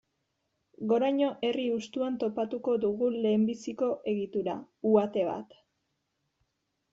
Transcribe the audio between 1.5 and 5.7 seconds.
hustuan topatuko dugu lehenbiziko egitura, uhate bat.